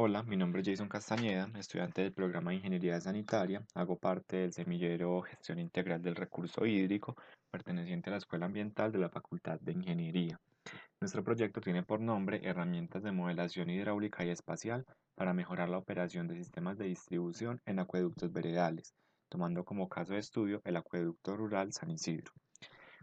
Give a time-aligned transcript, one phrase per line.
[0.00, 3.64] Hola, mi nombre es Jason Castañeda, estudiante del programa de Ingeniería Sanitaria.
[3.74, 7.16] Hago parte del semillero Gestión Integral del Recurso Hídrico,
[7.50, 10.38] perteneciente a la Escuela Ambiental de la Facultad de Ingeniería.
[11.00, 16.28] Nuestro proyecto tiene por nombre Herramientas de Modelación Hidráulica y Espacial para mejorar la operación
[16.28, 18.94] de sistemas de distribución en acueductos veredales,
[19.28, 22.30] tomando como caso de estudio el acueducto rural San Isidro.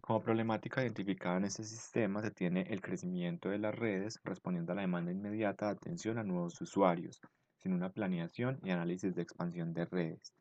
[0.06, 4.76] Como problemática identificada en este sistema se tiene el crecimiento de las redes respondiendo a
[4.76, 7.20] la demanda inmediata de atención a nuevos usuarios,
[7.58, 10.32] sin una planeación y análisis de expansión de redes.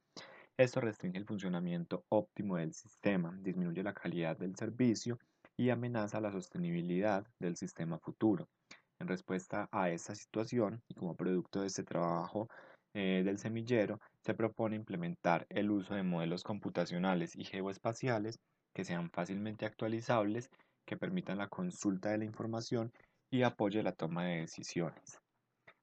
[0.58, 5.18] Esto restringe el funcionamiento óptimo del sistema, disminuye la calidad del servicio
[5.56, 8.50] y amenaza la sostenibilidad del sistema futuro.
[9.00, 12.50] En respuesta a esta situación y como producto de este trabajo
[12.94, 18.38] eh, del semillero, se propone implementar el uso de modelos computacionales y geoespaciales
[18.72, 20.50] que sean fácilmente actualizables,
[20.86, 22.92] que permitan la consulta de la información
[23.30, 25.20] y apoye la toma de decisiones.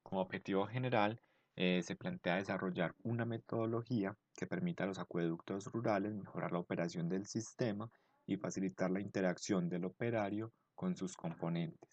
[0.04, 1.20] Como objetivo general,
[1.56, 7.09] eh, se plantea desarrollar una metodología que permita a los acueductos rurales mejorar la operación
[7.09, 7.90] del sistema
[8.25, 11.90] y facilitar la interacción del operario con sus componentes.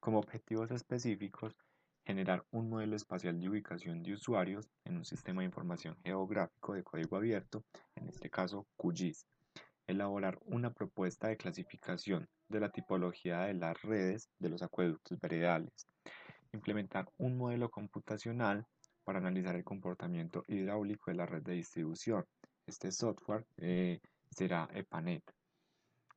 [0.00, 1.54] Como objetivos específicos,
[2.04, 6.84] generar un modelo espacial de ubicación de usuarios en un sistema de información geográfico de
[6.84, 9.26] código abierto, en este caso QGIS,
[9.86, 15.88] elaborar una propuesta de clasificación de la tipología de las redes de los acueductos veredales,
[16.52, 18.66] implementar un modelo computacional
[19.04, 22.24] para analizar el comportamiento hidráulico de la red de distribución.
[22.66, 25.22] Este software eh, será EPANET.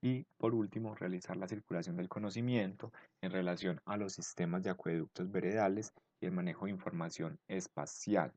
[0.02, 5.31] Y por último, realizar la circulación del conocimiento en relación a los sistemas de acueductos
[5.31, 8.31] veredales y el manejo de información espacial.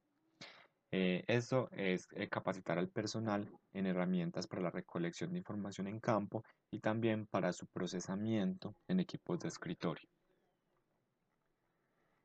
[0.92, 6.00] Eh, esto es eh, capacitar al personal en herramientas para la recolección de información en
[6.00, 10.08] campo y también para su procesamiento en equipos de escritorio.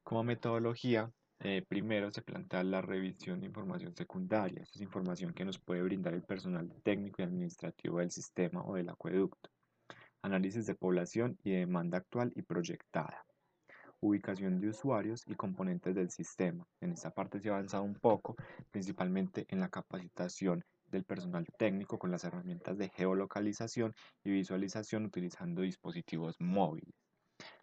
[0.04, 1.12] Como metodología,
[1.48, 4.64] eh, primero se plantea la revisión de información secundaria.
[4.64, 8.74] Esta es información que nos puede brindar el personal técnico y administrativo del sistema o
[8.74, 9.52] del acueducto.
[10.24, 13.24] Análisis de población y demanda actual y proyectada
[14.00, 16.66] ubicación de usuarios y componentes del sistema.
[16.82, 18.36] En esta parte se ha avanzado un poco,
[18.72, 23.94] principalmente en la capacitación del personal técnico con las herramientas de geolocalización
[24.24, 26.94] y visualización utilizando dispositivos móviles.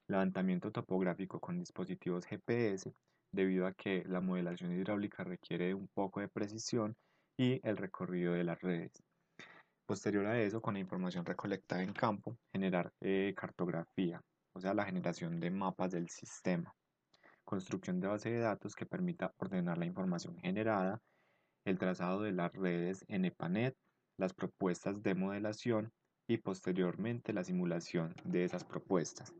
[0.07, 2.93] Levantamiento topográfico con dispositivos GPS,
[3.33, 6.95] debido a que la modelación hidráulica requiere un poco de precisión
[7.37, 8.93] y el recorrido de las redes.
[9.87, 14.21] Posterior a eso, con la información recolectada en campo, generar eh, cartografía,
[14.55, 16.73] o sea, la generación de mapas del sistema,
[17.45, 21.01] construcción de base de datos que permita ordenar la información generada,
[21.65, 23.75] el trazado de las redes en EPANET,
[24.19, 25.93] las propuestas de modelación
[26.29, 29.35] y posteriormente la simulación de esas propuestas.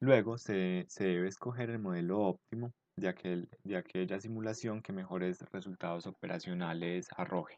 [0.00, 7.06] Luego se, debe escoger el modelo óptimo de, de aquella simulación que mejores resultados operacionales
[7.16, 7.56] arroje.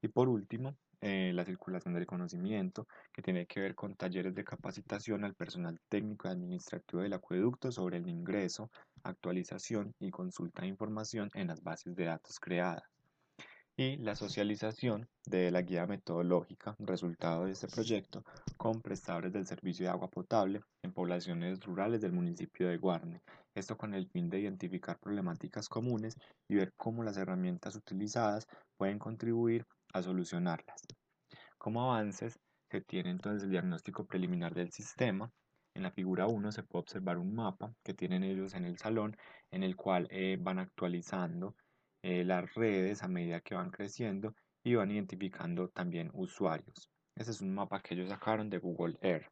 [0.00, 4.44] Y por último, eh, la circulación del conocimiento, que tiene que ver con talleres de
[4.44, 8.70] capacitación al personal técnico y administrativo del acueducto sobre el ingreso,
[9.02, 12.84] actualización y consulta de información en las bases de datos creadas.
[13.74, 18.22] Y la socialización de la guía metodológica, resultado de este proyecto,
[18.58, 23.22] con prestadores del servicio de agua potable en poblaciones rurales del municipio de Guarne.
[23.54, 26.18] Esto con el fin de identificar problemáticas comunes
[26.48, 28.46] y ver cómo las herramientas utilizadas
[28.76, 30.82] pueden contribuir a solucionarlas.
[31.56, 32.38] Como avances,
[32.70, 35.30] se tiene entonces el diagnóstico preliminar del sistema.
[35.74, 39.16] En la figura 1 se puede observar un mapa que tienen ellos en el salón,
[39.50, 41.54] en el cual eh, van actualizando
[42.02, 46.90] eh, las redes a medida que van creciendo y van identificando también usuarios.
[47.16, 49.28] Ese es un mapa que ellos sacaron de Google Earth.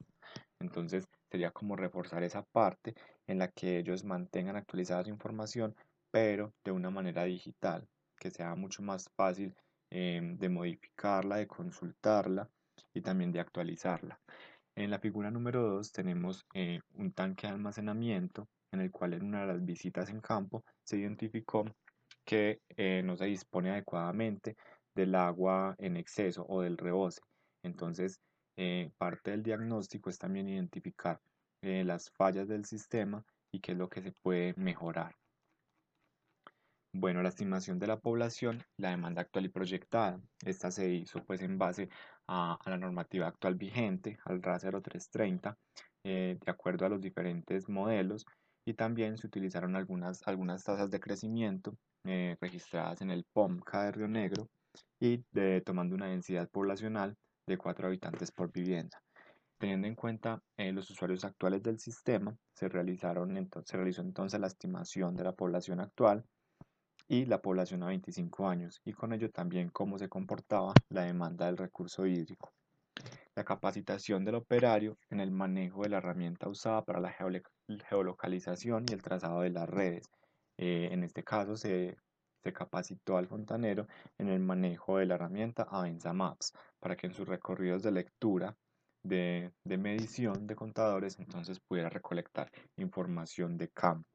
[0.61, 2.95] Entonces sería como reforzar esa parte
[3.27, 5.75] en la que ellos mantengan actualizada su información,
[6.11, 7.87] pero de una manera digital,
[8.19, 9.55] que sea mucho más fácil
[9.93, 12.49] Em, de modificarla, de consultarla
[12.95, 14.21] y también de actualizarla.
[14.77, 19.25] En la figura número 2 tenemos eh, un tanque de almacenamiento en el cual en
[19.25, 21.65] una de las visitas en campo se identificó
[22.31, 24.57] que eh, no se dispone adecuadamente
[24.95, 27.21] del agua en exceso o del rebose.
[27.65, 28.21] Entonces,
[28.57, 31.19] eh, parte del diagnóstico es también identificar
[31.63, 33.23] las fallas del sistema
[33.53, 35.15] y qué es lo que se puede mejorar.
[36.93, 40.21] Bueno, la estimación de la población, la demanda actual y proyectada.
[40.45, 41.89] Esta se hizo pues en base
[42.29, 45.59] a, la normativa actual vigente, al RA 0330,
[46.05, 48.25] eh, de acuerdo a los diferentes modelos
[48.75, 54.09] también se utilizaron algunas, algunas tasas de crecimiento eh, registradas en el POMCA de Río
[54.09, 54.49] Negro
[55.01, 55.19] y
[55.65, 59.03] tomando una densidad poblacional de 4 habitantes por vivienda.
[59.59, 64.41] Teniendo en cuenta eh, los usuarios actuales del sistema, se, realizaron, entonces, se realizó entonces
[64.41, 66.25] la estimación de la población actual
[67.09, 71.47] y la población a 25 años, y con ello también cómo se comportaba la demanda
[71.47, 72.53] del recurso hídrico.
[73.41, 77.17] La capacitación del operario en el manejo de la herramienta usada para la
[77.89, 80.11] geolocalización y el trazado de las redes.
[80.59, 81.97] Eh, en este caso se,
[82.53, 83.87] capacitó al fontanero
[84.19, 88.55] en el manejo de la herramienta Avenza Maps para que en sus recorridos de lectura
[89.03, 94.07] de, de medición de contadores entonces pudiera recolectar información de campo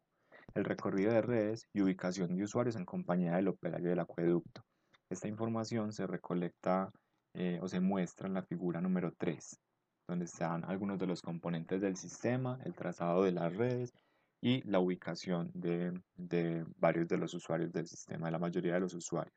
[0.53, 4.61] el recorrido de redes y ubicación de usuarios en compañía del operario del acueducto.
[5.09, 6.91] Esta información se recolecta
[7.35, 9.59] eh, o se muestra en la figura número 3,
[10.07, 13.93] donde están algunos de los componentes del sistema, el trazado de las redes
[14.41, 18.79] y la ubicación de, de varios de los usuarios del sistema, de la mayoría de
[18.79, 19.35] los usuarios.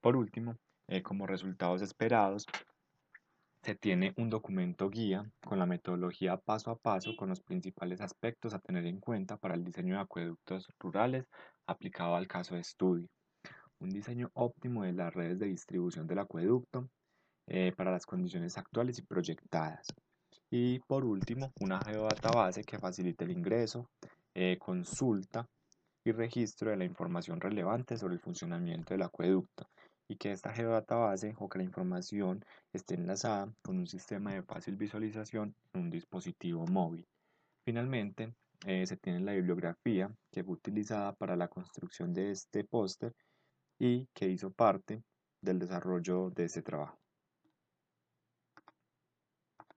[0.00, 0.56] Por último,
[0.88, 2.46] eh, como resultados esperados,
[3.62, 8.54] se tiene un documento guía con la metodología paso a paso con los principales aspectos
[8.54, 11.26] a tener en cuenta para el diseño de acueductos rurales
[11.66, 13.08] aplicado al caso de estudio.
[13.80, 16.88] Un diseño óptimo de las redes de distribución del acueducto
[17.48, 19.86] eh, para las condiciones actuales y proyectadas.
[20.50, 23.88] Y por último, una geodatabase que facilite el ingreso,
[24.34, 25.46] eh, consulta
[26.04, 29.68] y registro de la información relevante sobre el funcionamiento del acueducto
[30.08, 34.76] y que esta geodatabase o que la información esté enlazada con un sistema de fácil
[34.76, 37.04] visualización en un dispositivo móvil.
[37.64, 38.32] Finalmente,
[38.66, 43.12] eh, se tiene la bibliografía que fue utilizada para la construcción de este póster
[43.78, 45.02] y que hizo parte
[45.40, 46.98] del desarrollo de este trabajo.